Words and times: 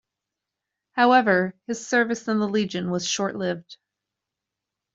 However, 0.93 1.53
his 1.67 1.85
service 1.85 2.27
in 2.27 2.39
the 2.39 2.47
Legion 2.49 2.89
was 2.89 3.07
short-lived. 3.07 3.77